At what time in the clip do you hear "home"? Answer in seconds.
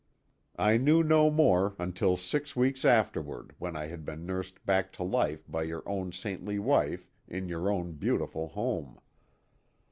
8.47-8.99